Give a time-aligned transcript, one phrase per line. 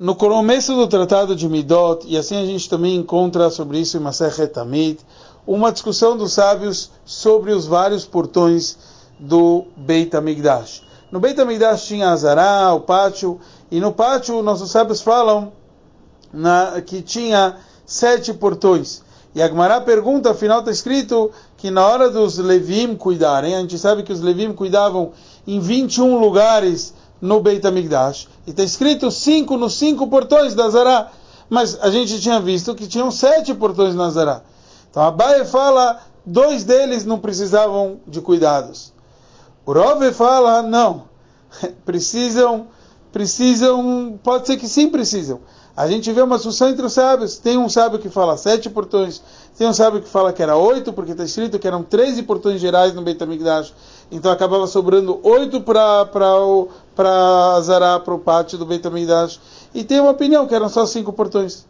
[0.00, 4.46] No começo do Tratado de Midot, e assim a gente também encontra sobre isso em
[4.46, 4.98] Tamid,
[5.46, 8.78] uma discussão dos sábios sobre os vários portões
[9.18, 10.84] do Beit HaMikdash.
[11.12, 13.38] No Beit HaMikdash tinha Azará, o pátio,
[13.70, 15.52] e no pátio nossos sábios falam
[16.32, 19.02] na, que tinha sete portões.
[19.34, 23.78] E a Gemara pergunta, afinal está escrito que na hora dos Levim cuidarem, a gente
[23.78, 25.12] sabe que os Levim cuidavam
[25.46, 28.28] em 21 lugares no Beit HaMikdash.
[28.46, 31.10] E está escrito cinco nos cinco portões da Zará.
[31.48, 34.42] Mas a gente tinha visto que tinham sete portões na Zará.
[34.90, 38.92] Então a Baia fala, dois deles não precisavam de cuidados.
[39.66, 41.04] O Rove fala, não,
[41.84, 42.68] precisam,
[43.12, 45.40] precisam, pode ser que sim precisam.
[45.76, 47.38] A gente vê uma discussão entre os sábios.
[47.38, 49.22] Tem um sábio que fala sete portões,
[49.56, 52.60] tem um sábio que fala que era oito, porque está escrito que eram treze portões
[52.60, 53.72] gerais no Beit HaMikdash.
[54.10, 56.04] Então acabava sobrando oito para
[57.62, 59.40] Zará, para o pátio do Beit HaMikdash.
[59.72, 61.64] E tem uma opinião que eram só cinco portões.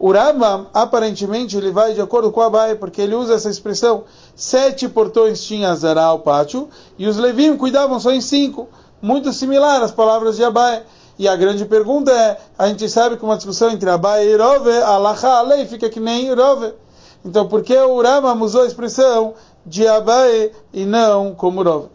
[0.00, 4.04] O Rambam, aparentemente, ele vai de acordo com a Abai, porque ele usa essa expressão.
[4.36, 8.68] Sete portões tinha Zará ao pátio, e os Levim cuidavam só em cinco.
[9.02, 10.84] Muito similar às palavras de Abai.
[11.18, 14.70] E a grande pergunta é, a gente sabe que uma discussão entre Abai e Rove,
[14.70, 16.72] Alaha, a lei fica que nem Rove.
[17.24, 19.34] Então, por que o Rambam usou a expressão
[19.66, 21.88] de Abai e não como Rove?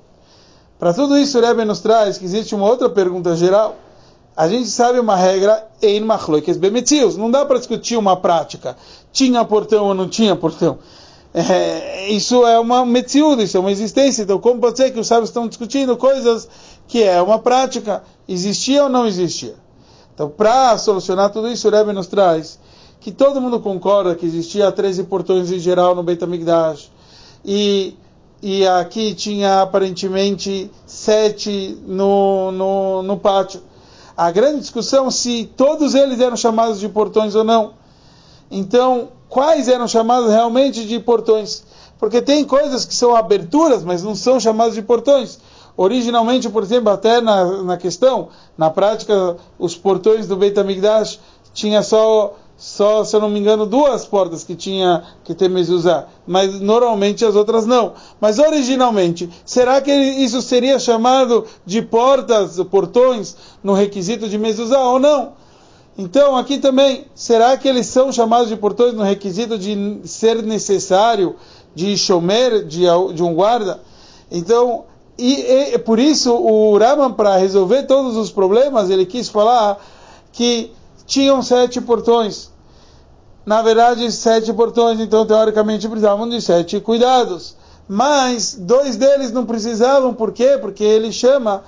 [0.83, 3.77] Para tudo isso, o Rebbe nos traz que existe uma outra pergunta geral.
[4.35, 7.15] A gente sabe uma regra em Machloikes Bemetzios.
[7.15, 8.75] Não dá para discutir uma prática.
[9.09, 10.79] Tinha portão ou não tinha portão.
[11.33, 14.23] É, isso é uma metziúda, isso é uma existência.
[14.23, 16.49] Então, como pode ser que os sábios estão discutindo coisas
[16.87, 18.03] que é uma prática?
[18.27, 19.55] Existia ou não existia?
[20.13, 22.59] Então, para solucionar tudo isso, o Rebbe nos traz
[23.03, 26.89] que todo mundo concorda que existia 13 portões em geral no Beit HaMikdash.
[27.43, 27.97] E,
[28.41, 33.61] e aqui tinha aparentemente sete no, no, no pátio.
[34.15, 37.73] A grande discussão se todos eles eram chamados de portões ou não.
[38.49, 41.65] Então, quais eram chamados realmente de portões?
[41.99, 45.39] Porque tem coisas que são aberturas, mas não são chamadas de portões.
[45.75, 51.19] Originalmente, por exemplo, até na, na questão, na prática, os portões do Beit HaMikdash
[51.51, 56.05] tinha só, só, se eu não me engano, duas portas que tinha que ter mezuzá,
[56.27, 57.93] mas normalmente as outras não.
[58.21, 64.99] Mas originalmente, será que isso seria chamado de portas, portões, no requisito de mezuzá ou
[64.99, 65.33] não?
[65.97, 71.35] Então, aqui também, será que eles são chamados de portões no requisito de ser necessário,
[71.75, 73.79] de chomer, de, de um guarda?
[74.31, 74.85] Então,
[75.17, 79.77] e, e por isso o Raman, para resolver todos os problemas, ele quis falar
[80.31, 80.71] que
[81.05, 82.51] tinham sete portões.
[83.45, 87.55] Na verdade, sete portões, então teoricamente precisavam de sete cuidados.
[87.87, 90.57] Mas dois deles não precisavam, por quê?
[90.59, 91.63] Porque ele chama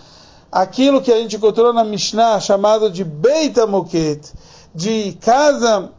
[0.52, 4.32] aquilo que a gente encontrou na Mishnah, chamado de Beit HaMoket,
[4.74, 5.92] de casa,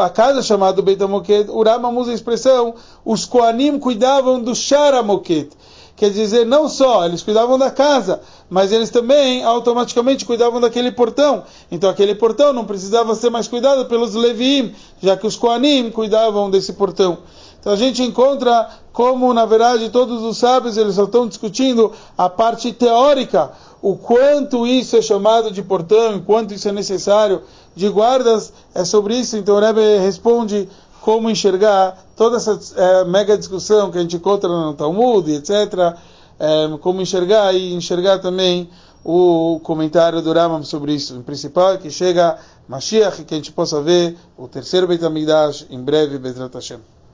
[0.00, 5.00] a casa chamada Beit HaMoket, o Rambam usa a expressão, os Koanim cuidavam do Shara
[5.00, 5.50] HaMoket.
[5.96, 11.44] Quer dizer, não só eles cuidavam da casa, mas eles também automaticamente cuidavam daquele portão.
[11.70, 16.50] Então aquele portão não precisava ser mais cuidado pelos Levim, já que os Koanim cuidavam
[16.50, 17.18] desse portão.
[17.60, 22.28] Então a gente encontra como, na verdade, todos os sábios eles só estão discutindo a
[22.28, 27.42] parte teórica, o quanto isso é chamado de portão, o quanto isso é necessário
[27.74, 29.36] de guardas, é sobre isso.
[29.36, 30.68] Então o Rebbe responde
[31.02, 35.98] como enxergar toda essa é, mega discussão que a gente encontra no Talmud, etc.
[36.38, 38.70] É, como enxergar e enxergar também
[39.04, 41.18] o comentário do Ramam sobre isso.
[41.18, 45.66] O principal é que chega Mashiach, que a gente possa ver o terceiro Beit HaMikdash
[45.70, 46.78] em breve, Bezrat Hashem.